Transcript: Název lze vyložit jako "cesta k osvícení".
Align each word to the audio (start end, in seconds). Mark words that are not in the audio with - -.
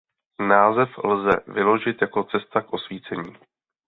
Název 0.47 0.89
lze 1.03 1.31
vyložit 1.47 2.01
jako 2.01 2.23
"cesta 2.23 2.61
k 2.61 2.73
osvícení". 2.73 3.33